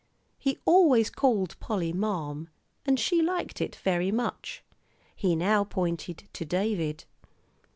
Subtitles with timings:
[0.39, 2.49] He always called Polly marm,
[2.87, 4.63] and she liked it very much.
[5.15, 7.05] He now pointed to David.